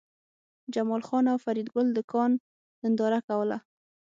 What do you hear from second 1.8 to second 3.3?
د کان ننداره